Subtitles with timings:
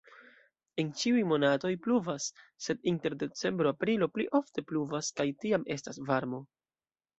[0.83, 2.25] En ĉiuj monatoj pluvas,
[2.69, 6.45] sed inter decembro-aprilo pli ofte pluvas kaj tiam estas varmo.